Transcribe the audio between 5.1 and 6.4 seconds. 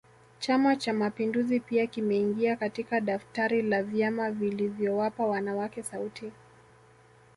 wanawake sauti